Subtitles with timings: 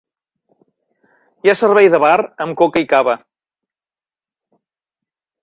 [1.47, 2.15] Hi ha servei de bar
[2.47, 3.15] amb coca i cava.